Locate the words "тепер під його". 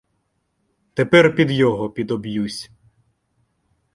0.93-1.89